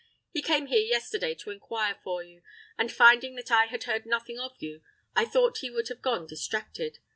[0.31, 2.41] He came here yesterday to inquire for you,
[2.75, 4.81] and finding that I had heard nothing of you,
[5.15, 6.97] I thought he would have gone distracted.